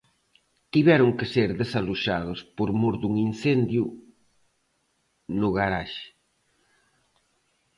[0.73, 3.83] Tiveron que ser desaloxados por mor dun incendio
[5.39, 6.05] no garaxe.